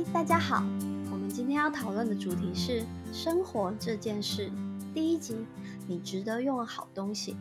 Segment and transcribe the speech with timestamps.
[0.00, 0.62] 嗨，大家好！
[1.10, 4.50] 我们今天要讨论的主题是生活这件事。
[4.94, 5.44] 第一集，
[5.86, 7.36] 你值得用的好东西。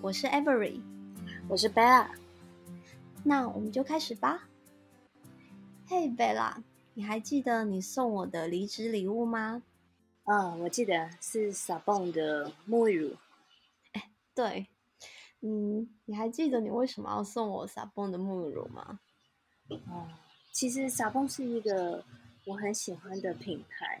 [0.00, 0.80] 我是 Avery，
[1.48, 2.08] 我是 Bella。
[3.22, 4.48] 那我们就开始吧。
[5.86, 6.56] 嘿，Bella，
[6.94, 9.62] 你还记得你送我的离职礼物吗？
[10.24, 13.16] 嗯，我记得是 Sabon 的沐浴乳。
[13.92, 14.66] 哎，对，
[15.40, 18.98] 嗯，你还记得你为什么要送我 Sabon 的沐浴乳吗？
[19.68, 20.08] 哦，
[20.56, 22.02] 其实 Sabon 是一个
[22.46, 24.00] 我很喜欢的品牌，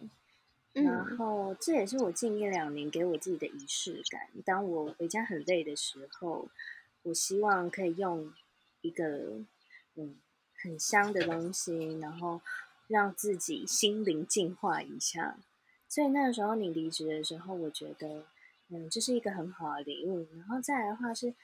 [0.72, 4.22] 然后这也是我近一两年给我自己的仪式感。
[4.42, 6.48] 当我回家很累的时候，
[7.02, 8.32] 我希望可以用
[8.80, 9.38] 一个
[9.96, 10.16] 嗯
[10.54, 12.40] 很香的东西，然后
[12.88, 15.36] 让自己心灵净化一下。
[15.86, 18.24] 所以那个时候你离职的时候，我觉得，
[18.70, 20.26] 嗯，这是一个很好的礼物。
[20.34, 21.34] 然后再来的话是，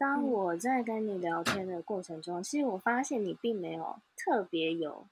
[0.00, 5.06] 当我在跟你聊天的过程中，其实我发现你并没有特别有，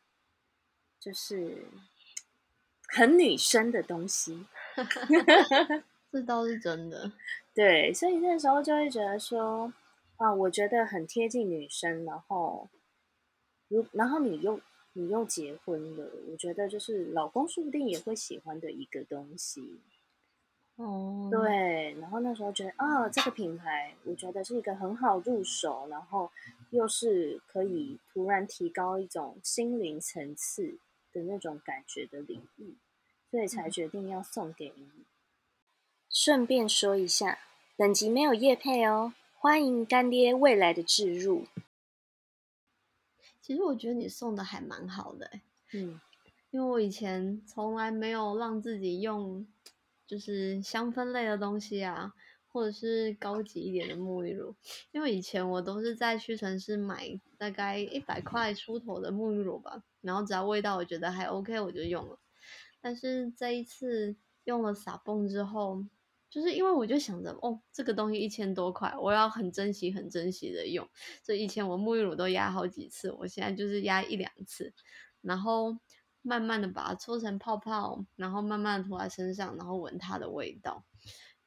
[0.98, 1.66] 就是
[2.88, 4.46] 很女生的东西。
[6.10, 7.12] 这倒是真的。
[7.52, 9.70] 对，所以那时候就会觉得说，
[10.16, 12.06] 啊，我觉得很贴近女生。
[12.06, 12.70] 然后，
[13.68, 14.58] 如然后你又。
[14.94, 19.78] 你又结婚了，我觉得就是老公说不定也会喜欢的一个东西。
[20.78, 26.30] 哦，对，然后那时候觉得啊，这个品牌我觉得是一个很好入手，然后
[26.70, 30.78] 又是可以突然提高一种心灵层次
[31.12, 32.74] 的那种感觉的礼物，
[33.28, 34.88] 所以才决定要送给你。
[36.08, 37.40] 顺便说一下，
[37.76, 41.46] 本集没有叶配哦，欢迎干爹未来的置入。
[43.42, 45.28] 其实我觉得你送的还蛮好的，
[45.72, 46.00] 嗯，
[46.50, 49.44] 因为我以前从来没有让自己用，
[50.08, 52.12] 就是香氛类的东西啊，
[52.48, 54.56] 或者是高级一点的沐浴乳，
[54.90, 62.18] 因为以前我都是在屈臣氏买大概一百块出头的沐浴乳吧，然后只要味道我觉得还 OK 我就用了，
[62.80, 65.84] 但是这一次用了撒泵之后。
[66.30, 70.86] 就是因为我就想着，哦，这个东西一千多块，我要很珍惜、很珍惜的用。
[71.22, 74.74] 所以以前我沐浴乳都压好几次，我现在就是压一两次，
[75.22, 75.78] 然后
[76.28, 80.84] 慢慢的把它搓成泡泡，然后慢慢涂在身上，然后闻它的味道。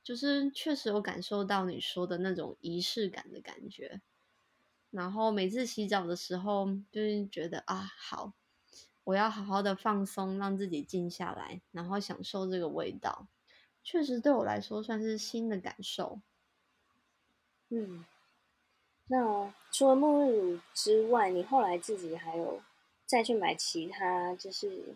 [0.02, 4.02] 就是确实有感受到你说的那种仪式感的感觉。
[4.90, 8.34] 然后每次洗澡的时候，就是觉得啊，好，
[9.03, 13.28] 我要好好的放松，让自己静下来，然后享受这个味道。
[13.84, 16.20] 确实对我来说算是新的感受。
[17.70, 18.03] 嗯，
[19.06, 22.62] 那除了沐浴乳之外，你后来自己还有
[23.12, 24.96] 再去买其他，就是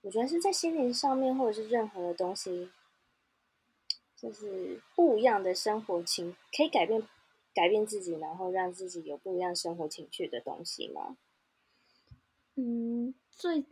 [0.00, 2.70] 我觉得是在心灵上面，或者是任何的东西，
[4.16, 7.06] 就是不一样的生活情，可以改变
[7.54, 11.18] 改变自己，然后让自己有不一样生活情趣的东西吗？
[12.56, 13.64] 嗯，最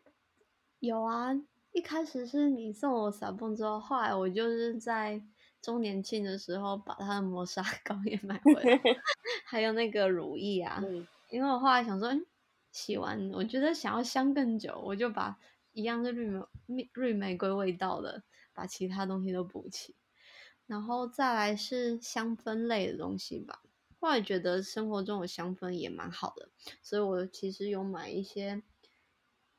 [0.81, 1.41] 有啊。
[1.73, 5.23] 一开始是你送我撒泵之后，后来我就是在
[5.63, 8.79] 周年庆的时候把他的磨砂膏也买回来，
[9.47, 10.83] 还有那个乳液啊。
[11.31, 12.11] 因为我后来想说，
[12.73, 15.39] 洗完我觉得想要香更久，我就把
[15.73, 19.95] 一样是绿玫绿玫瑰味道的，把其他东西都补齐。
[20.67, 23.63] 然后再来是香氛类的东西吧，
[24.01, 26.49] 后来觉得生活中的香氛也蛮好的，
[26.83, 28.63] 所以我其实有买一些。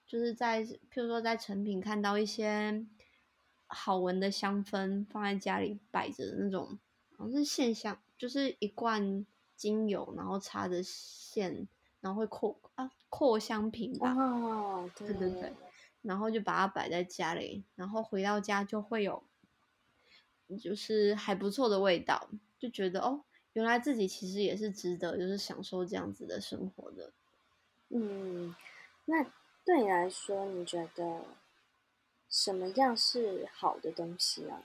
[0.05, 2.85] 就是在，譬如说在成品看到一些
[3.65, 6.77] 好闻的香氛，放在家里摆着的那种，
[7.17, 9.25] 好像是线香，就是一罐
[9.55, 11.67] 精油，然后插着线，
[12.03, 14.13] 然后会扩啊扩香瓶吧。
[14.13, 15.51] 哦，对对对。
[16.03, 19.23] 然后就把它摆在家里，然后回到家就会有，
[20.61, 27.11] 就是还不错的味道，就觉得哦，原来自己其实也是值得，就是享受这样子的生活的。
[27.89, 28.53] 嗯，
[29.05, 29.25] 那。
[29.65, 31.23] 对你来说，你觉得
[32.29, 34.61] 什么样是好的东西啊？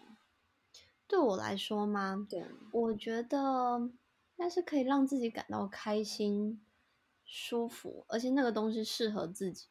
[1.06, 2.27] 对我来说吗？
[2.28, 3.92] 对，我觉得
[4.34, 6.60] 那是可以让自己感到开心、
[7.28, 9.66] 舒服，而且那个东西适合自己。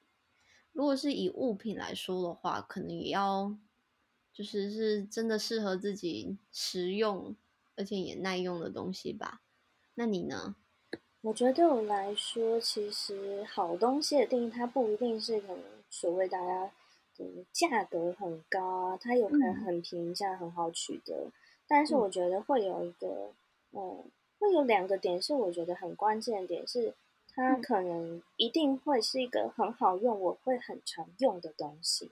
[0.72, 3.58] 如果是以物品来说的话，可能也要
[4.32, 7.36] 就是是真的适合自己实用，
[7.76, 9.42] 而且也耐用的东西吧。
[9.96, 10.56] 那你呢？
[11.22, 16.72] 我觉得对我来说，其实好东西的定义，它不一定是可能所谓大家
[17.18, 21.32] 的价格很高啊，它有可能很平价、很好取得。
[21.68, 23.34] 但是我觉得会有一个，
[23.72, 24.06] 嗯，
[24.38, 26.94] 会有两个点是我觉得很关键的点，是
[27.38, 32.12] 它可能一定会是一个很好用、我会很常用的东西。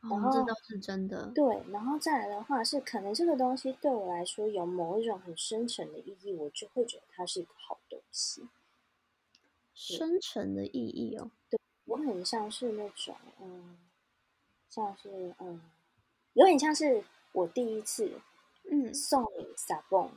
[0.00, 1.32] 然后这都是真的。
[1.34, 8.48] 对，然后再来的话是，可能这个东西对我来说有某一种很深沉的意义，我就会觉得它是一个好东西。
[9.74, 11.32] 深沉的意义哦。
[11.50, 13.78] 对，我很像是那种，嗯，
[14.68, 15.60] 像是，嗯，
[16.34, 18.20] 有点像是我第一次，
[18.70, 20.12] 嗯，送你撒蹦，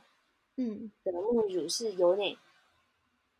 [0.57, 2.37] 嗯，的沐浴乳是有点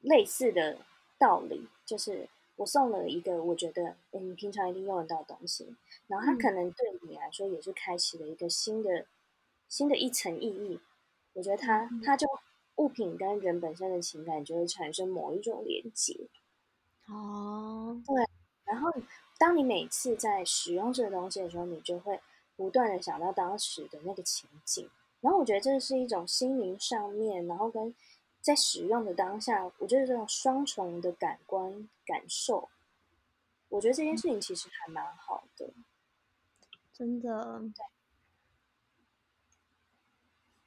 [0.01, 0.79] 类似的
[1.17, 5.75] 道理，就是我送了一个我觉得，你平常一定用得到的东西，
[6.07, 9.05] 然后它可能对你来说也是开启了一个新的、
[9.67, 10.79] 新的一层意义。
[11.33, 12.27] 我觉得它，它就
[12.75, 16.27] 物品跟人本身的情感就会产生某一种连接。
[17.07, 18.25] 哦，对。
[18.63, 18.89] 然后，
[19.37, 22.19] 当你每次在使用这个东西的时候，你就会
[22.55, 24.89] 不断的想到当时的那个情景。
[25.21, 27.93] 然后，我觉得这是一种心灵上面，然后跟
[28.45, 32.69] 在使用的当下，我觉得这种双重的感官感受，
[33.69, 35.73] 我觉得这件事情其实还蛮好的。
[36.93, 37.63] 真的，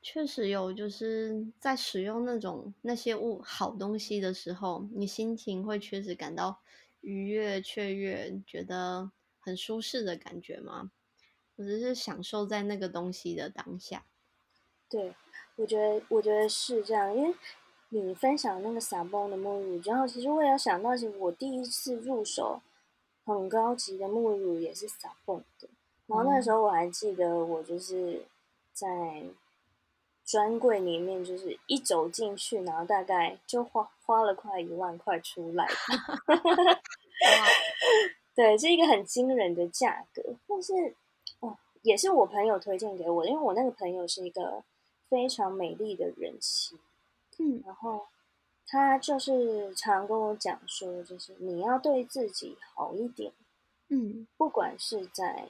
[0.02, 6.60] 确实有，就是在使用那种那些物好东西的时候，你心情会确实感到。
[7.00, 10.90] 愉悦、雀跃，觉得很舒适的感觉吗？
[11.54, 14.04] 我只是享受在那个东西的当下？
[14.88, 15.14] 对，
[15.54, 17.16] 我觉得，我觉得是这样。
[17.16, 17.32] 因为
[17.90, 22.60] 你分享那个撒泵的沐浴乳，然后其实我也要想到，其实我第一次入手
[23.24, 25.68] 很高级的沐浴乳也是撒泵的。
[26.06, 28.22] 然后那时候我还记得，我就是
[28.72, 29.24] 在。
[30.30, 35.66] 专柜里面就是一走进去，然后大概就花花了快一万块出来。
[38.36, 40.22] 对，是一个很惊人的价格。
[40.46, 40.94] 但是
[41.40, 44.62] 哦，也是我朋友推荐给我，因为我那个朋友是一个
[45.08, 46.76] 非常美丽的人妻。
[47.38, 48.06] 嗯，然后
[48.66, 53.32] 他就是常跟我讲说，就是你要对自己好一点。
[53.88, 55.48] 嗯，不管是在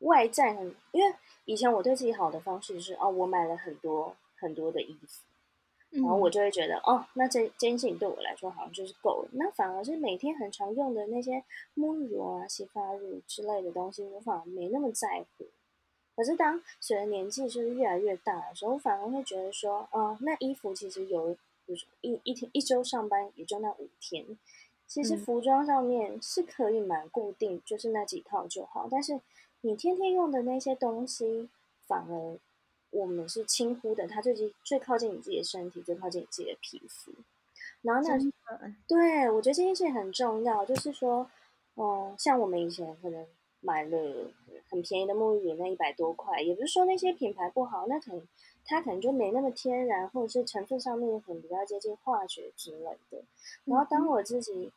[0.00, 0.52] 外在，
[0.92, 1.14] 因为。
[1.48, 5.24] 以前我对自己好的方式是哦，我买了很多很多的衣服，
[5.92, 9.30] 然后我就会觉得哦，那这这件事情对我来说好像就是够了。
[9.32, 11.42] 那反而是每天很常用的那些
[11.74, 15.46] 沐浴乳啊、洗发乳之类的东西，我反而没那么在乎。
[16.18, 21.32] 可是当随着年纪就是越来越大的时候，我反而会觉得说，哦，那衣服其实有，
[21.64, 24.36] 比如说一一天一周上班也就那五天，
[24.88, 29.20] 其实服装上面是可以蛮固定，就是那几套就好，但是。
[29.62, 31.48] 你天天用的那些东西，
[31.88, 32.38] 反而
[32.90, 34.06] 我们是轻忽的。
[34.06, 37.10] 它最近最靠近你自己的身体，最靠近你自己的皮肤。
[37.82, 38.16] 然后那
[38.86, 41.28] 对我觉得这件事情很重要，就是说，
[41.74, 43.26] 哦，像我们以前可能
[43.60, 44.32] 买了
[44.70, 48.26] 很便宜的沐浴乳，那一百多块，也不是说那些品牌不好，那可能
[48.64, 53.24] 它可能就没那么天然，或者是成分上面可能比较接近化学之类的。
[53.64, 54.72] 然后当我自己。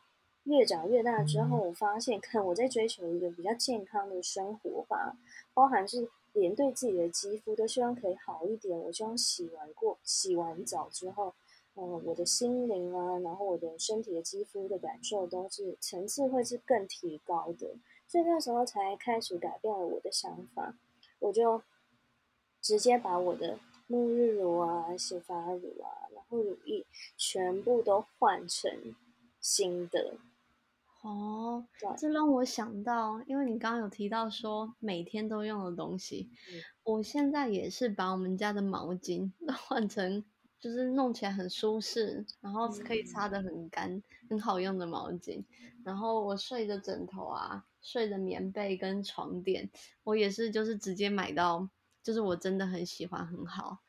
[0.46, 5.16] 越长越大之后，我发现，看我在追求一个比较健康的生活吧，
[5.54, 8.76] 包含是连对自己的肌肤都希望可以好一点。
[8.76, 11.36] 我希望洗完过、洗完澡之后，
[11.76, 17.76] 嗯，我的心灵啊，然后我的身体的肌肤的感受都是层次会是更提高的。
[18.12, 20.76] 所以那时候才开始改变了我的想法，
[21.20, 21.64] 我就
[22.62, 26.86] 直接把我的沐浴乳啊、洗发乳啊，然后乳液
[27.16, 28.94] 全部都换成
[29.40, 30.16] 新的。
[31.04, 31.66] 哦，
[31.98, 36.30] 这让我想到，因为你刚刚有提到说每天都用的东西，
[36.84, 39.32] 我现在也是把我们家的毛巾
[39.66, 40.22] 换成
[40.60, 45.46] 就是弄起来很舒适，然后可以擦的很干、很好用的毛巾。
[45.86, 49.70] 然后我睡的枕头啊、睡的棉被跟床垫，
[50.04, 51.70] 我也是就是直接买到，
[52.04, 53.80] 就是我真的很喜欢、很好。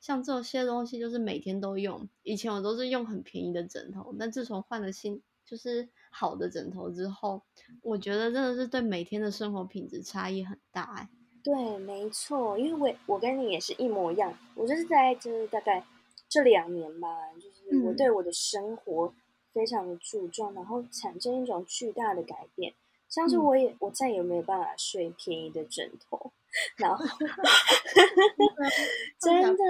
[0.00, 5.22] 像这些东西就是每天都用，以前我都是用很便宜的枕头，但自从换了新。
[5.48, 7.42] 就是好的枕头之后，
[7.80, 11.08] 我觉得真的是对每天的生活品质差异很大哎。
[11.42, 12.74] 对，没错，因为
[13.06, 15.82] 我我跟你也是一模一样，我就是在就是大概
[16.28, 19.14] 这两年吧，就是我对我的生活
[19.54, 22.74] 非常的注重，然后产生一种巨大的改变，
[23.08, 26.30] 像是我也我再也没有办法睡便宜的枕头，
[26.76, 27.04] 然后
[29.18, 29.64] 真的，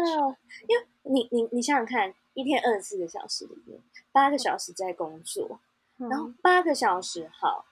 [0.67, 3.81] 因为你你你想想看，一天二十四个小时里面，
[4.13, 5.61] 八个小时在工作。
[6.01, 7.65] 然后八个小时好，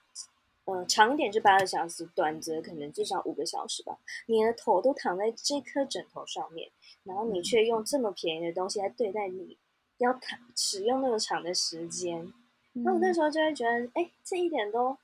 [0.65, 3.97] 呃，长一点就八个小时，短则可能至少五个小时吧。
[4.25, 6.69] 你的头都躺在这颗枕头上面，
[7.05, 9.57] 然后你却用这么便宜的东西来对待你，
[9.99, 12.33] 要躺使用那么长的时间。
[12.73, 14.97] 那我那时候就会觉得，哎，这一点都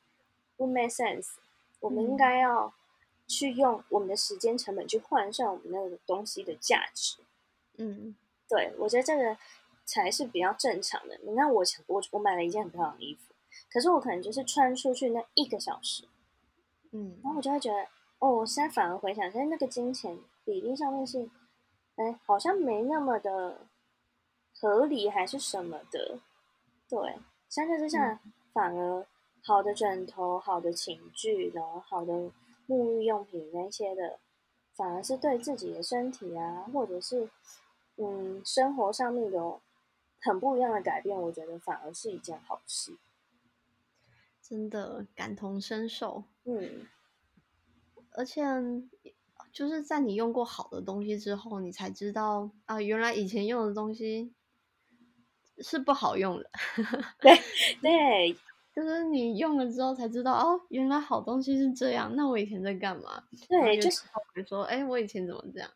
[0.65, 1.34] 不 make sense。
[1.79, 2.74] 我们应该要
[3.27, 7.17] 去用我们的时间成本去换算我们那个东西的价值。
[7.77, 8.15] 嗯，
[8.48, 9.38] 对，我觉得这个。
[9.86, 11.20] 才是比较正常的。
[11.24, 13.34] 你看，我我我买了一件很漂亮的衣服，
[13.70, 16.05] 可是我可能就是穿出去那一个小时，
[16.91, 17.86] 嗯，然后我就会觉得，
[18.20, 21.29] 哦，我现在反而回想，现在那个金钱比例上面是，
[21.98, 23.67] 哎，好像没那么的
[24.53, 26.17] 合理，还是什么的。
[26.88, 27.17] 对，
[27.50, 28.22] 相较之下，
[28.53, 29.05] 反而
[29.45, 32.31] 好的枕头、好的寝具，然后好的
[32.67, 34.19] 沐浴用品那些的，
[34.73, 37.29] 反而是对自己的身体啊，或者是
[37.97, 39.62] 嗯生活上面有
[40.21, 42.97] 很不一样的改变，我觉得反而是一件好事。
[44.41, 46.88] 真的感同身受，嗯，
[48.12, 48.43] 而且
[49.51, 54.33] 就是在你用过好的东西之后，你才知道啊，原来以前用的东西
[55.59, 56.50] 是不好用的。
[57.19, 57.38] 对
[57.81, 58.38] 对，
[58.73, 62.15] 就是你用了之后才知道哦，原来好东西是这样。
[62.15, 63.23] 那我以前在干嘛？
[63.47, 64.01] 对，就是
[64.47, 65.69] 说，哎，我以前怎么这样？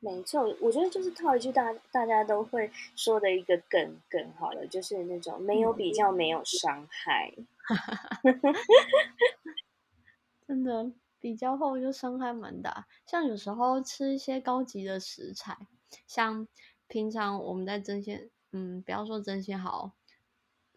[0.00, 7.34] 没错，我觉得就是套一句大大家都会说的一个梗梗好了，就是那种没有比较，没有伤害。
[10.46, 10.90] 真的
[11.20, 12.86] 比较后就伤害蛮大。
[13.06, 15.58] 像有时候吃一些高级的食材，
[16.06, 16.46] 像
[16.86, 19.92] 平常我们在蒸鲜，嗯，不要说蒸鲜好，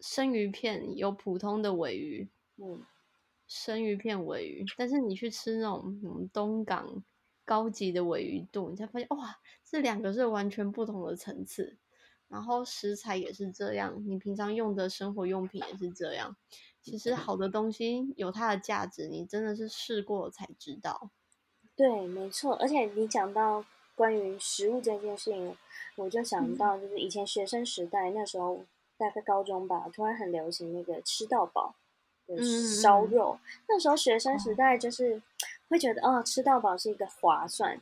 [0.02, 2.84] 生鱼片有普通的尾鱼，嗯，
[3.46, 7.02] 生鱼片尾鱼，但是你去吃那种嗯东港
[7.44, 11.78] 高级的尾鱼肚，你才发现哇，这两个是完全不同的层次。
[12.28, 16.34] 然后食材也是这样，你平常用的生活用品也是这样。
[16.80, 21.10] 其实好的东西有它的价值，你真的是试过才知道。
[21.76, 22.54] 对，没错。
[22.56, 25.56] 而且你讲到关于食物这件事情，
[25.96, 28.64] 我就想到就是以前学生时代那时候，
[29.02, 31.74] 大概高中吧，突然很流行那个吃到饱
[32.28, 33.40] 的烧肉。
[33.68, 35.20] 那时候学生时代就是
[35.68, 37.80] 会觉得，哦，吃到饱是一个划算，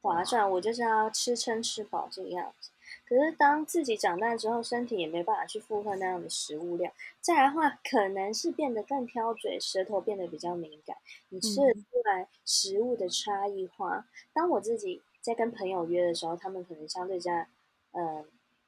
[0.00, 2.70] 划算，我就是要吃撑吃饱这个样子。
[3.08, 6.92] 可是当自己长大之后，身体也没办法去负荷那样的食物量。
[7.20, 10.96] 再来的话，可能是变得更挑嘴，舌头变得比较敏感。
[11.30, 14.06] 你吃得出来食物的差异化。
[14.32, 17.48] 当我自己在跟朋友约的时候，他们可能相对在，
[17.92, 18.24] 嗯，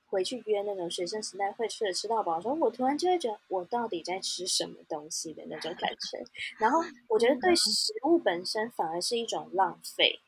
[0.09, 6.25] 回去约那种学生时代会吃的吃到饱的时候，我突然就会觉得我到底在吃什么东西的那种感觉。
[6.59, 10.21] 然后 我觉得对食物本身反而是一种浪费。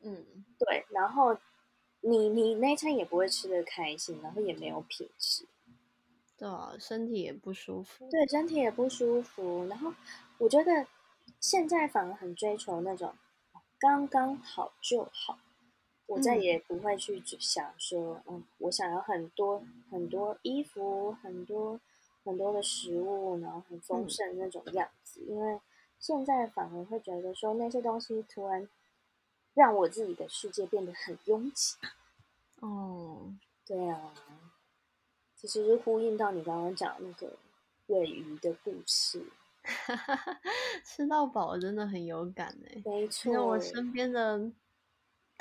[0.00, 1.36] 嗯，对，然后。
[2.04, 5.46] 你你那餐也不会吃的开心，然后也没有品质，
[6.36, 8.10] 对啊，身体也不舒服。
[8.10, 9.64] 对，身体也不舒服。
[9.68, 9.94] 然后
[10.38, 10.84] 我觉得
[11.38, 13.14] 现在反而很追求那种
[13.78, 15.38] 刚刚好就好，
[16.12, 21.80] 我再也不会去想说，嗯，我想要很多很多衣服，很多
[22.24, 25.20] 很多的食物，然后很丰盛那种样子。
[25.28, 25.60] 因为
[25.98, 28.68] 现在反而会觉得说那些东西突然。
[29.54, 31.76] 让我自己的世界变得很拥挤。
[32.60, 33.34] 哦，
[33.66, 34.14] 对啊，
[35.36, 37.36] 其实是呼应到你刚刚讲那个
[37.88, 39.22] 尾鱼的故事。
[40.86, 43.46] 吃到饱真的很有感哎，没错。
[43.46, 44.50] 我身边的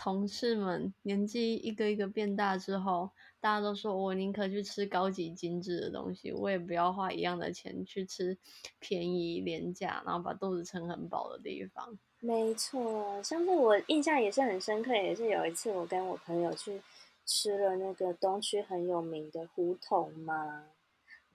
[0.04, 8.36] 同事们年纪一个一个变大之后，大家都说我宁可去吃高级精致的东西，我也不要花一样的钱去吃
[8.80, 11.96] 便宜廉价，然后把肚子撑很饱的地方。
[12.20, 16.82] 没错，像是我印象也是很深刻，也是有一次我跟我朋友去
[17.28, 20.64] 吃了那个东区很有名的胡同嘛，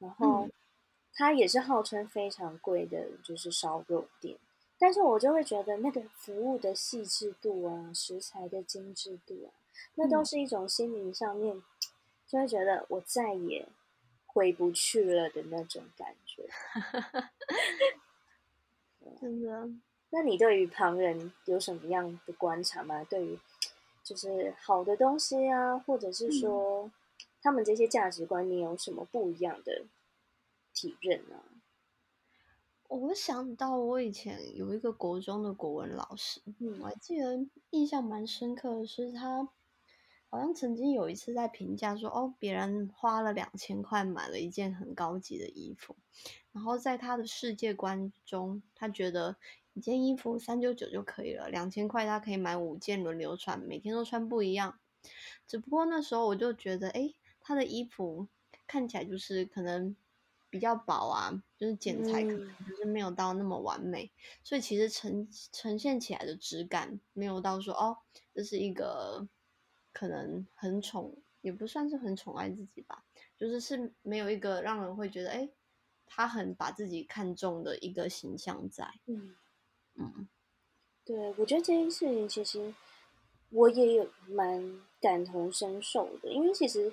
[0.01, 0.49] 然后
[1.15, 4.37] 它也是号称非常贵的，就是烧肉店，
[4.79, 9.49] 但是我就会觉得那个服务的细致度啊，食材的精致度啊，
[9.95, 11.63] 那都是一种心灵上面
[12.27, 13.69] 就会觉得我再也
[14.27, 16.49] 回不去了的那种感觉，
[19.21, 19.69] 真的。
[20.11, 23.03] 那你对于旁人有什么样的观察吗？
[23.05, 23.39] 对于
[24.05, 26.91] 就是好的东西啊，或者是说
[27.43, 29.85] 他们这些价值观，你有什么不一样的
[30.73, 31.37] 体认呢？
[32.89, 39.49] 我想到我以前有一个国中的国文老师，嗯，我还记得印象蛮深刻的是，他
[40.29, 45.97] 好像曾经有一次在评价说，哦，别人花了两千块买了一件很高级的衣服，
[46.53, 49.37] 然后在他的世界观中，他觉得。
[49.73, 54.79] 一件衣服三九九就可以了，两千块他可以买五件轮流穿，每天都穿不一样。
[55.47, 57.13] 只不过那时候我就觉得，哎，
[57.43, 58.27] 他的衣服
[58.67, 59.95] 看起来就是可能
[60.57, 64.11] 比较薄啊，就是剪裁可能就是没有到那么完美，
[64.43, 67.99] 所以其实呈呈现起来的质感没有到说，哦，
[68.35, 69.29] 这是一个
[69.93, 73.05] 可能很宠，也不算是很宠爱自己吧，
[73.37, 75.49] 就是是没有一个让人会觉得，哎，
[76.07, 79.37] 他很把自己看重的一个形象在，嗯。
[79.99, 80.29] 嗯，
[81.07, 82.75] 对，我觉得这件事情其实
[83.49, 86.93] 我也有蛮感同身受的，因为其实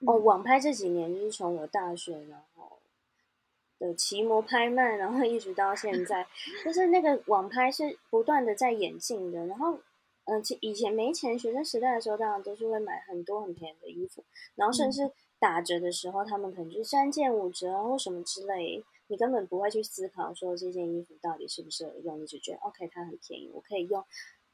[0.00, 2.80] 哦，网拍这几年就是从我大学然后
[3.86, 6.26] 的骑摩拍卖，然后一直到现 在，
[6.64, 9.46] 就是那个网拍是不断的在演进的。
[9.46, 9.78] 然后，
[10.24, 14.22] 嗯，其以前没钱学生时代的时候，当然都是会买很多很便宜的衣服，
[14.54, 18.84] 然后甚至打折的时候，他们可能就是三件五折或什么之类。
[19.08, 24.02] 你根本不会去思考说这件衣服到底适不适合用，你只觉得 OK 它很便宜，我可以用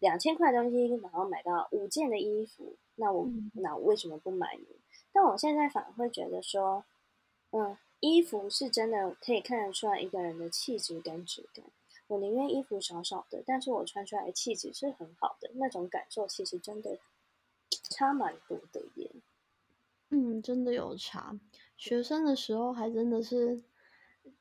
[0.01, 4.65] 两千块东西然后买到五件的衣服，那我那我为什么不买呢？
[5.13, 6.83] 但我现在反而会觉得说，
[7.53, 11.65] 嗯，衣服是真的可以看得出来一个人的气质跟质感。
[12.07, 16.99] 我宁愿衣服少少的，但是我穿出来的气质是很好的，那种感受其实真的
[17.91, 19.11] 差蛮多的耶。
[20.11, 21.39] 嗯，真的有差。
[21.77, 23.63] 学生的时候还真的是，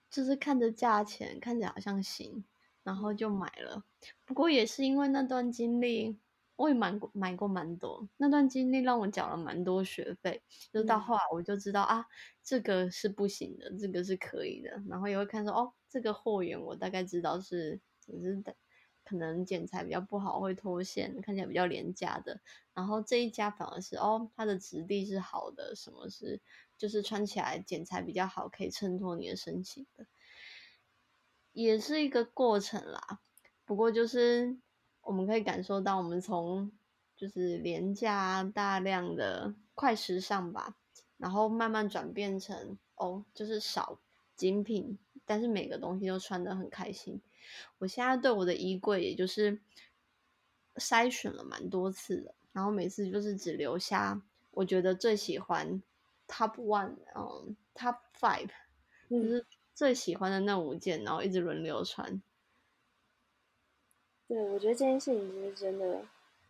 [0.09, 2.45] 就是看着价钱看着好像行，
[2.83, 3.83] 然后就买了。
[4.23, 6.17] 不过也是因为那段经历，
[6.57, 8.09] 我也买过买过蛮多。
[8.17, 12.05] 那段经历让我缴了蛮多学费，就到后来我就知道啊，
[12.43, 14.83] 这个是不行的，这个是可以的。
[14.89, 15.73] 然后也会看说哦。
[15.89, 18.43] 这个货源我大概知道是只是
[19.05, 22.41] 可能剪裁比较不好会脱线，看起来比较廉价的。
[22.73, 26.41] 然后这一家反而是哦，它的质地是好的，什么是
[26.77, 30.05] 就是穿起来剪裁比较好，可以衬托你的身形的，
[31.53, 33.21] 也是一个过程啦。
[33.63, 34.57] 不过就是
[35.07, 36.69] 我们可以感受到，我们从
[37.15, 40.75] 就是廉价大量的快时尚吧，
[41.17, 43.99] 然后慢慢转变成哦，就是少
[44.35, 44.99] 精品。
[45.25, 47.21] 但是每个东西都穿的很开心。
[47.77, 49.59] 我现在对我的衣柜，也就是
[50.75, 54.21] 筛选了蛮多次的，然后每次就是只留下
[54.51, 55.81] 我觉得最喜欢
[56.27, 58.49] top one，嗯，top five，
[59.09, 62.21] 就是最喜欢的那五件，然后一直轮流穿。
[64.27, 66.01] 对，我觉得这件事情其实真的。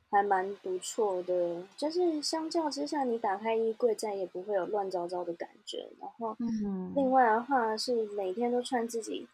[0.09, 5.89] 还蛮不错的，就是相较之下，你打开衣柜再也不会有乱糟糟的感觉。
[5.99, 6.33] 然后，
[6.95, 9.27] 另外的话是每天都穿自己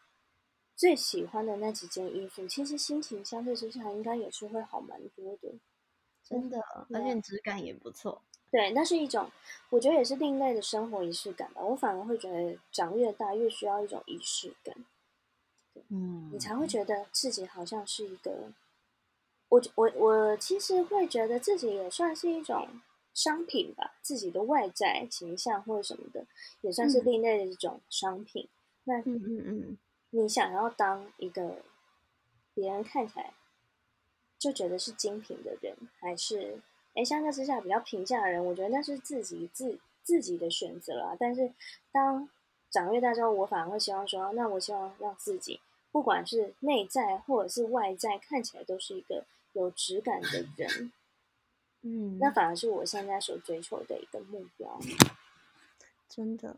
[0.76, 5.54] 最喜欢的那几件衣服，其实心情相对之下应该也是会好蛮多的。
[6.28, 6.60] 真的，
[6.92, 8.24] 而且质感也不错。
[8.50, 9.30] 对，那是一种
[9.70, 11.62] 我觉得也是另类的生活仪式感吧。
[11.64, 14.76] 我反而会觉得长越大越需要一种仪式感，
[15.90, 18.52] 嗯，你才会觉得自己好像是一个。
[19.50, 22.82] 我我我其实会觉得自己也算是一种
[23.14, 26.26] 商品吧，自己的外在形象或者什么的，
[26.62, 28.50] 也算是另类的一种商品。
[28.86, 29.78] 那嗯嗯嗯，
[30.10, 31.58] 你想要当一个
[32.56, 33.34] 别人看起来
[34.40, 36.60] 就觉得是精品的人，还是
[36.96, 38.44] 哎相较之下比较平价的人？
[38.44, 41.16] 我觉得那是自己自自己的选择啦。
[41.20, 41.54] 但是
[41.92, 42.28] 当
[42.74, 45.62] 长越大之后，我反而会希望说，那我希望让自己
[45.94, 49.24] 不管是内在或者是外在，看起来都是一个。
[49.54, 50.92] 有质感的 人，
[51.84, 54.80] 嗯，那反而是我现在所追求的一个目标。
[56.10, 56.58] 真的，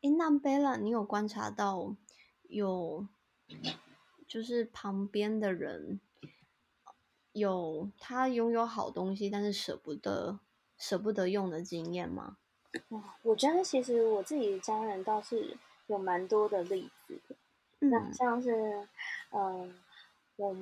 [0.00, 1.94] 哎，那贝拉，你有观察到
[2.48, 3.06] 有，
[4.26, 6.00] 就是旁边的人
[7.30, 10.40] 有他拥有好东西，但是舍不得
[10.76, 12.38] 舍不得用的经验吗？
[12.90, 15.56] 哇，我觉得其实我自己家人倒是
[15.86, 17.18] 有蛮多的例子，
[17.80, 18.86] 那像是，
[19.32, 19.74] 嗯。
[20.36, 20.56] 我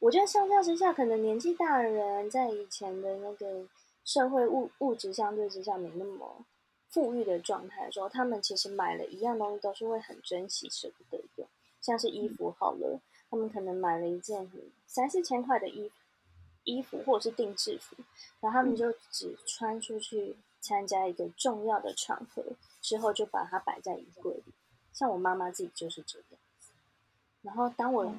[0.00, 3.64] 我觉得相较之下，可能年纪大的人在以前的那个
[4.04, 6.44] 社会物物质相对之下没那么
[6.90, 11.46] 富裕的状态的时候，他们其实买了一样东西都是会很珍惜、舍不得用。
[11.80, 14.50] 像是衣服好了，他们可能买了一件
[14.86, 15.94] 三四千块的衣服
[16.64, 17.96] 衣服，或者是定制服，
[18.40, 22.42] 然后他们就只穿出去参加一个重要的场合，
[22.80, 24.52] 之后就把它摆在衣柜里。
[24.92, 26.70] 像我妈妈自己就是这样子。
[27.42, 28.14] 然后当我。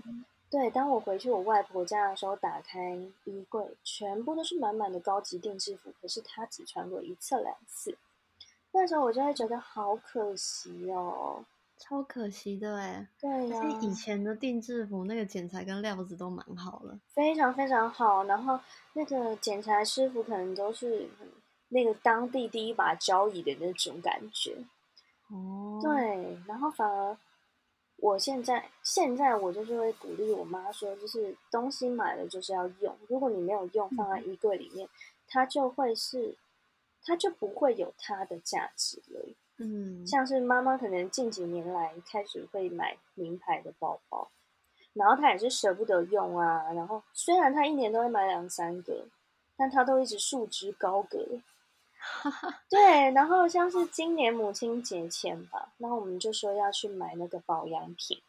[0.52, 7.96] 对，当我回去我外婆家的时候，打开衣柜，全部都是满满的高级定制服，可是她只穿过一次两次。
[8.72, 11.46] 那时候我就会觉得好可惜哦，
[11.78, 13.08] 超可惜的哎。
[13.22, 18.24] 对呀，以前的定制服那个剪裁跟料子都蛮好了，非常非常好。
[18.24, 18.60] 然后
[18.94, 21.08] 那个剪裁师傅可能都是
[21.70, 24.58] 那个当地第一把交椅的那种感觉。
[25.30, 25.80] 哦。
[25.82, 27.18] 对，然后反而。
[28.02, 34.88] 我现在现在我就是会鼓励我妈说，就是东西买了就是要用，如果你没有用，放在衣柜里面，
[35.28, 36.38] 它就会是，
[37.04, 39.36] 它就不会有它的价值了。
[39.58, 44.32] 嗯，像是妈妈可能近几年来开始会买名牌的包包，
[44.94, 49.08] 然后她也是舍不得用啊，然后虽然她一年都会买两三个，
[49.58, 51.42] 但她都一直束之高阁。
[52.70, 58.22] 对，然后像是今年母亲节前吧，然后我们就说要去买那个保养品，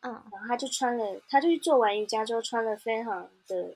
[0.00, 3.74] 嗯，然后他就穿了，他就去做完瑜伽之后穿了非常的，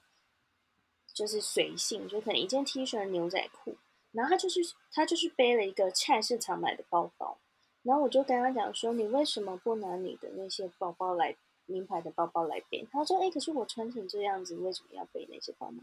[1.12, 3.76] 就是随性，就可能一件 T 恤、牛仔裤，
[4.12, 4.60] 然后他就是
[4.92, 7.36] 他就是背了一个菜市场买的包包，
[7.82, 11.36] 然后我就跟他讲说，你为什么不拿你的那些包包来
[11.66, 12.86] 名牌的包包来背？
[12.92, 15.74] 他说，哎，可是我穿成这样子，为什么要背那些包包？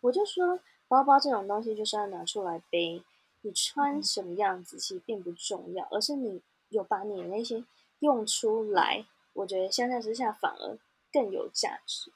[0.00, 3.02] 我就说，包包这种东西就是要拿出来背。
[3.46, 7.64] 你穿什么样子其实并不重要，而是你有把你的那些
[8.00, 10.76] 用出来，我觉得相较之下反而
[11.12, 12.10] 更有价值。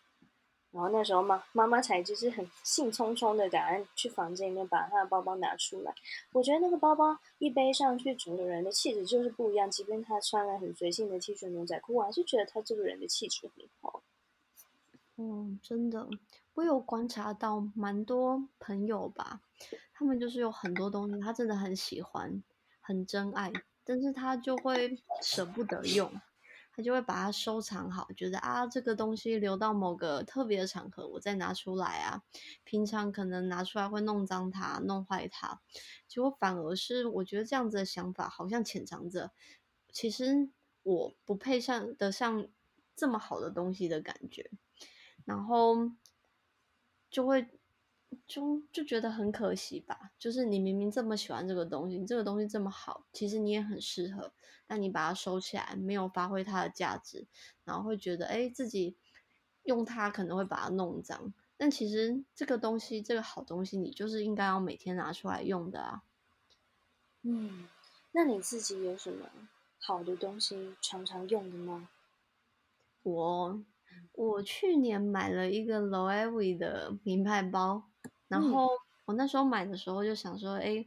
[0.73, 5.95] 然后那时候妈妈妈才就是很兴冲冲的赶快去房间里面把她的包包拿出来。
[6.33, 9.71] 我觉得那个包包一背上去，整个人的气质就是不一样。
[9.71, 14.03] 即便她穿了很随性的 T 恤牛仔裤，我还是觉得她这个人的气质很好。
[15.21, 16.09] 嗯，真的，
[16.55, 19.43] 我有观察到蛮多朋友吧，
[19.93, 22.43] 他们就是有很多东西，他真的很喜欢，
[22.81, 23.53] 很珍爱，
[23.85, 26.11] 但是他就会舍不得用。
[26.73, 32.23] 他就会把它收藏好，觉得啊，这个东西留到某个特别的场合，我再拿出来啊。
[32.65, 35.61] 平常可能拿出来会弄脏它、弄坏它，
[36.09, 39.33] 结果反而是我觉得这样子的想法好像潜藏着，
[39.93, 40.49] 其实
[40.83, 42.47] 我不配上得上
[42.97, 44.49] 这么好的东西的感觉，
[45.31, 45.89] 然后
[47.09, 47.47] 就会。
[48.27, 54.33] 就就觉得很可惜吧，就是你明明这么喜欢这个东西，你这个东西这么好，其实你也很适合，
[54.67, 57.29] 但你把它收起来，没有发挥它的价值，
[57.65, 58.97] 然后会觉得，哎，自己
[59.63, 66.03] 用它可能会把它弄脏，但其实这个东西，这个好东西，你就是应该要每天拿出来用的啊。
[67.23, 67.69] 嗯，
[68.11, 69.31] 那你自己有什么
[69.79, 71.89] 好的东西常常用的吗？
[73.05, 73.63] 我
[74.13, 77.85] 我去年买了一个 Loewe 的名牌包。
[78.29, 78.69] 然后
[79.07, 80.87] 我那时候买的时候就想说，哎，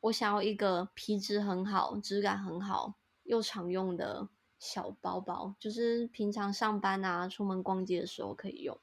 [0.00, 8.78] 我想要一个皮质很好、质感很好又常用的小包包，就是平常上班啊、出门逛街的时候可以用。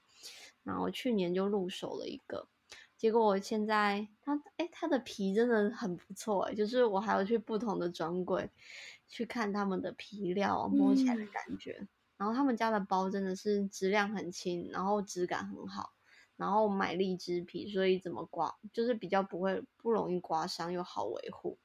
[0.64, 2.48] 然后去年就入手了一个，
[2.96, 8.50] 结果我现在它，哎，它的皮真的很不错，哎，就是我还要去不同的专柜
[9.08, 11.88] 去看他们的皮料，摸起来的感觉。
[12.24, 15.94] 然后他们家的包真的是质量很轻，然后质感很好。
[16.38, 21.60] 然后买荔枝皮，所以怎么刮就是比较不会不容易刮伤又好维护。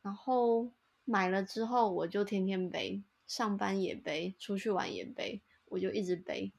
[0.00, 0.72] 然后
[1.04, 6.54] 买了之后，我就天天背，上班也背，出去玩也背，我就一直背。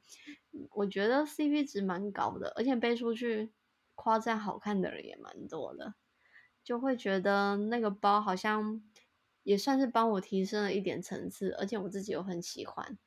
[0.74, 3.52] 我觉得 CP 值蛮高的，而且背出去
[3.96, 5.96] 夸赞好看的人也蛮多的，
[6.64, 8.84] 就会觉得那个包好像
[9.44, 12.98] 也算是帮我提升了一点层次，而且我自己又很喜欢，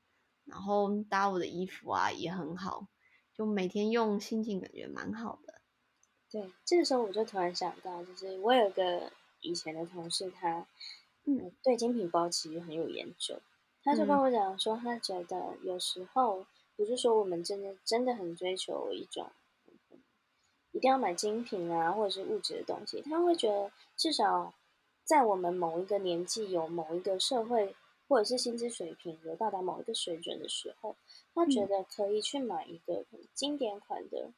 [0.46, 2.86] 然后搭我的衣服啊也很好。
[3.34, 5.60] 就每天用，心情感觉蛮好的。
[6.30, 10.66] 对，这个时候我就突然想到，就是我有个以前的同事，他
[11.24, 13.38] 嗯对精品包其实很有研究。
[13.84, 19.30] 他就跟我讲说，他觉得有时候不是说我们真的真的很追求一种
[20.72, 23.00] 一定要买精品啊，或者是物质的东西。
[23.02, 24.54] 他会觉得至少
[25.04, 27.76] 在我们某一个年纪，有某一个社会
[28.08, 30.96] 或者是薪资水平有到达某一个水准的时候。
[31.34, 34.32] 他觉得可以去买一个经典款的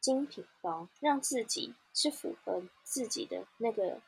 [0.00, 4.02] 精品包，让自己是符合自己的那个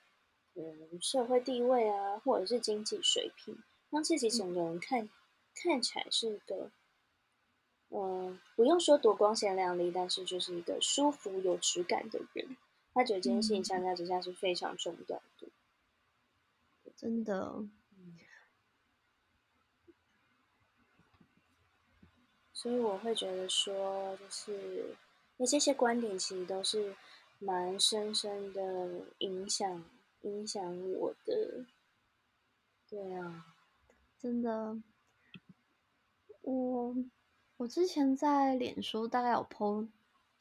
[0.54, 3.56] 嗯社会地位啊，或者是经济水平，
[3.88, 5.08] 让自己整个人看
[5.54, 6.70] 看起来是一个
[7.88, 12.56] 嗯不用说多光鲜亮丽，但是就是一个舒服有质感的人。
[12.94, 15.50] 他觉得这件事情相较之下是非常重要的，
[16.94, 17.64] 真的。
[22.62, 24.94] 所以我会觉得说，就是
[25.36, 26.94] 那这些观点其实都是
[27.40, 29.84] 蛮深深的影响
[30.20, 31.66] 影响我的。
[32.88, 33.46] 对啊，
[34.16, 34.80] 真的，
[36.42, 36.94] 我
[37.56, 39.88] 我之前在脸书大概有 po，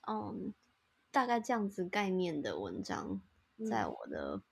[0.07, 0.53] 嗯，
[1.09, 3.19] 大概这样子概念的文章
[3.67, 4.43] 在我的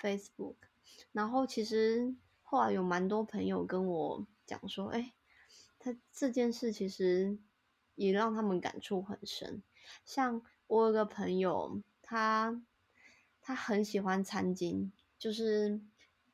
[0.00, 0.54] Facebook，
[1.10, 5.12] 然后其实后来有蛮多朋友跟我讲说，哎。
[5.84, 7.36] 他这件事其实
[7.96, 9.64] 也让他们感触很深。
[10.04, 12.62] 像我有个朋友，他
[13.40, 15.80] 他很喜欢餐巾，就是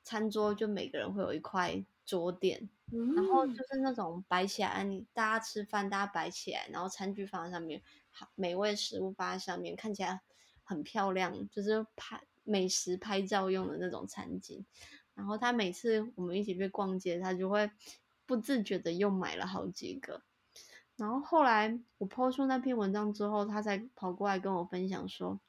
[0.02, 2.68] 餐桌就每个人会有一块桌垫，
[3.16, 7.80] 然后就是那种摆起来，你大家吃饭大家摆起来，然后餐具放在上面，
[8.11, 10.20] 好美味食物放在上面，看起来
[10.62, 14.62] 很漂亮，就是拍美食拍照用的那种餐巾。
[15.14, 17.70] 然后他每次我们一起去逛街，他就会。
[18.28, 20.22] 不自觉的又买了好几个，
[20.96, 25.40] 然后后来我抛出那篇文章之后，他才跑过来跟我分享说：“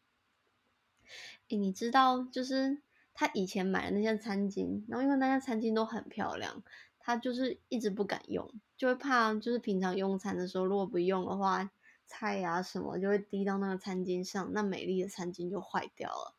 [1.50, 2.82] 诶，你知道，就是
[3.14, 6.64] 他以前买的那些餐巾，然后因为那些餐巾都很漂亮，
[7.00, 11.70] 他就是一直不敢用，就会怕，就是平常用餐的时候如果不用的话，
[12.08, 16.38] 菜呀什么就会滴到那个餐巾上，那美丽的餐巾就坏掉了。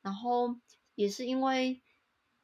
[0.00, 0.60] 然后
[0.94, 1.82] 也是因为。”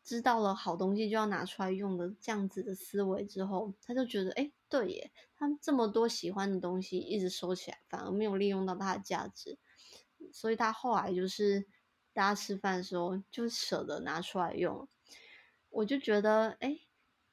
[0.08, 9.58] 知道了好东西就要拿出来用的这样子的思维之后，他就觉得，哎，对耶，他这么多喜欢的东西一直收起来，反而没有利用到它的价值，
[10.32, 11.66] 所以他后来就是
[12.14, 14.88] 大家吃饭的时候就舍得拿出来用。
[15.68, 16.78] 我就觉得，哎，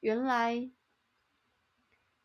[0.00, 0.70] 原来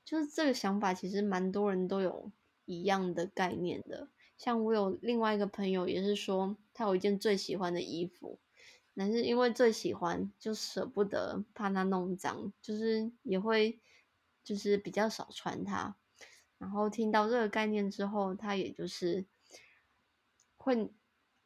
[0.03, 2.29] 就是这个想法，其实蛮多人都有
[2.65, 4.09] 一样的概念的。
[4.37, 8.39] 像我有另外一个朋友，也是说他有一件最喜欢的衣服，
[8.95, 13.79] 但是因为最喜欢，就舍不得怕它弄脏，就是也会
[14.43, 15.95] 就是比较少穿它。
[16.57, 19.25] 然后听到这个概念之后，他也就是
[20.57, 20.93] 会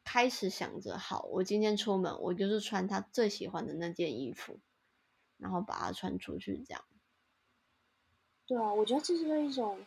[0.04, 4.60] 开始想着：好，我今天出门，我就是穿他最喜欢的那件衣服，
[5.38, 6.84] 然后把它穿出去，这样。
[8.46, 9.86] 对啊，我觉得这是一种，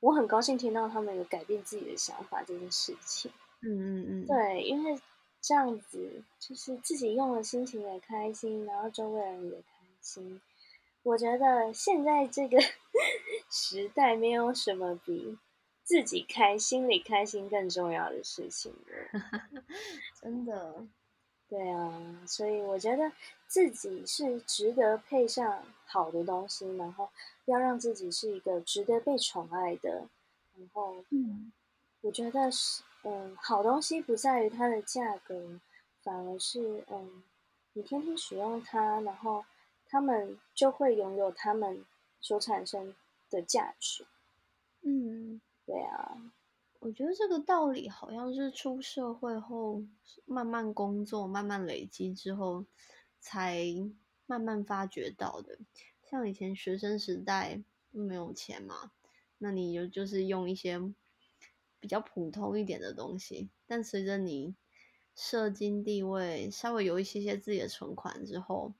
[0.00, 3.32] 我很高兴听到他们有改变自己的想法这件事情。
[3.62, 5.00] 嗯嗯嗯，对，因为
[5.40, 10.40] 这样子就是自己用了心情也开心，然后周围人也开心。
[11.02, 12.58] 我觉得现在这个
[13.50, 15.38] 时代没有什么比
[15.82, 19.62] 自己开心里开心更重要的事情了。
[20.20, 20.86] 真的，
[21.48, 23.10] 对啊，所以我觉得
[23.46, 27.08] 自己是值得配上好的东西，然后
[27.46, 30.08] 要让自己是一个值得被宠爱的。
[30.56, 31.50] 然后，嗯，
[32.02, 35.60] 我觉得是，嗯，好东西不在于它的价格，
[36.02, 37.22] 反而是，嗯，
[37.72, 39.44] 你天天使用它，然后。
[39.92, 41.84] 他们就会拥有他们
[42.20, 42.94] 所产生
[43.28, 44.06] 的价值。
[44.82, 46.32] 嗯，对啊，
[46.78, 49.82] 我觉得这个道理好像是出社会后
[50.26, 52.64] 慢慢工作、慢慢累积之后
[53.18, 53.64] 才
[54.26, 55.58] 慢慢发觉到的。
[56.08, 57.60] 像以前学生时代
[57.90, 58.92] 没有钱嘛，
[59.38, 60.80] 那你就就是用一些
[61.80, 63.50] 比较普通一点的东西。
[63.66, 64.54] 但随着你
[65.16, 68.74] 社经地位稍微有一些些自己的存款之后，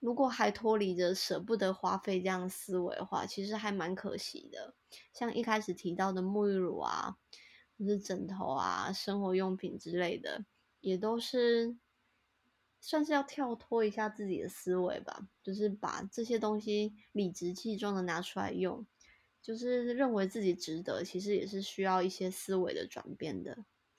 [0.00, 4.74] 如果还脱离着舍不得花费这样思维的话，其实还蛮可惜的。
[5.12, 7.16] 像一开始提到的沐浴乳啊，
[7.78, 10.44] 或是枕头啊、生活用品之类的，
[10.80, 11.76] 也都是
[12.80, 18.84] 算是要跳脱一下自己的思维吧，就是把这些东西理直气壮的拿出来用，
[19.42, 23.58] 就是认为自己值得，其实也是需要一些思维的转变的。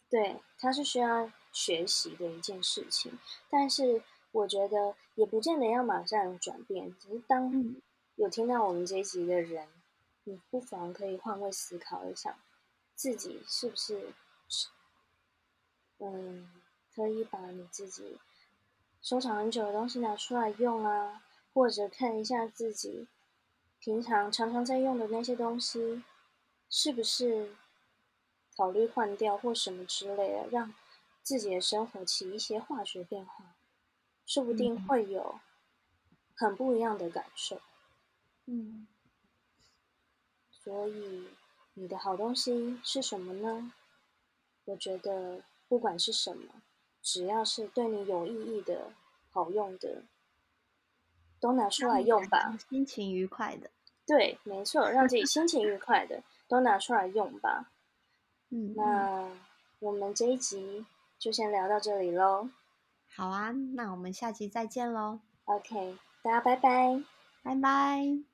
[0.09, 3.11] 对，它是需要学习的一件事情，
[3.49, 4.01] 但是。
[4.33, 7.75] 我觉得也不见得要马上转变，只是当
[8.15, 9.67] 有听到我们这一集的人，
[10.23, 12.39] 你不妨可以换位思考一下，
[12.95, 14.11] 自己是不是，
[15.99, 16.49] 嗯，
[16.95, 18.17] 可以把你自己
[19.03, 21.21] 收藏很久的东西拿出来用啊，
[21.53, 23.07] 或者看一下自己
[23.83, 26.01] 平常常常在用的那些东西，
[26.69, 27.53] 是不是
[28.55, 30.73] 考虑换掉或什么之类的，让
[31.21, 33.57] 自己的生活起一些化学变化。
[34.25, 35.37] 说不定会有
[36.33, 37.59] 很不一样的感受，
[38.45, 38.87] 嗯，
[40.49, 41.27] 所以
[41.73, 43.73] 你的好东西是什么呢？
[44.63, 46.61] 我觉得不管是什么，
[47.01, 48.93] 只要是对你有意义的、
[49.29, 50.03] 好用的，
[51.43, 52.57] 都拿出来用吧。
[52.69, 53.69] 心情愉快的，
[54.07, 57.69] 对，没错，让自己心情愉快的都拿出来用吧。
[58.49, 59.29] 嗯，那
[59.79, 60.85] 我们这一集
[61.19, 62.49] 就先聊到这里喽。
[63.13, 65.19] 好啊，那我们下期再见喽。
[65.43, 67.03] OK，大家拜拜，
[67.43, 68.32] 拜拜。